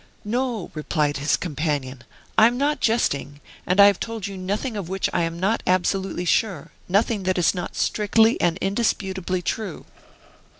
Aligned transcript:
"No," 0.25 0.71
replied 0.73 1.17
his 1.17 1.37
companion, 1.37 2.03
"I 2.35 2.47
am 2.47 2.57
not 2.57 2.79
jesting, 2.79 3.39
and 3.67 3.79
I 3.79 3.85
have 3.85 3.99
told 3.99 4.25
you 4.25 4.35
nothing 4.35 4.75
of 4.75 4.89
which 4.89 5.07
I 5.13 5.21
am 5.21 5.39
not 5.39 5.61
absolutely 5.67 6.25
sure, 6.25 6.71
nothing 6.89 7.21
that 7.21 7.37
is 7.37 7.53
not 7.53 7.75
strictly 7.75 8.41
and 8.41 8.57
indisputably 8.61 9.43
true." 9.43 9.85